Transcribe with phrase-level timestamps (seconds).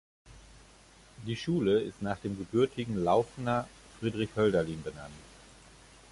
[1.27, 3.67] Die Schule ist nach dem gebürtigen Lauffener
[3.99, 5.13] Friedrich Hölderlin benannt.